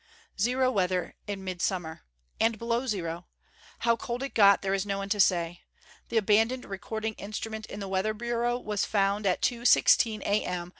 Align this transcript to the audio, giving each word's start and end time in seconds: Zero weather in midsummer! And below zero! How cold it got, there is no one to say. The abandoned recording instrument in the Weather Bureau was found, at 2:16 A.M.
Zero 0.39 0.71
weather 0.71 1.13
in 1.27 1.43
midsummer! 1.43 2.01
And 2.39 2.57
below 2.57 2.87
zero! 2.87 3.27
How 3.81 3.95
cold 3.95 4.23
it 4.23 4.33
got, 4.33 4.63
there 4.63 4.73
is 4.73 4.83
no 4.83 4.97
one 4.97 5.09
to 5.09 5.19
say. 5.19 5.61
The 6.09 6.17
abandoned 6.17 6.65
recording 6.65 7.13
instrument 7.19 7.67
in 7.67 7.79
the 7.79 7.87
Weather 7.87 8.15
Bureau 8.15 8.57
was 8.57 8.83
found, 8.83 9.27
at 9.27 9.43
2:16 9.43 10.21
A.M. 10.23 10.69